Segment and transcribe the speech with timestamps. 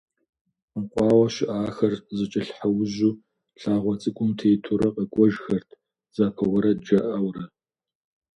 [0.75, 3.19] Мэкъуауэ щыӏахэр зэкӏэлъхьэужьу
[3.59, 5.69] лъагъуэ цӏыкӏум тетурэ къэкӏуэжхэрт
[6.11, 7.43] дзапэ уэрэд жаӏэурэ.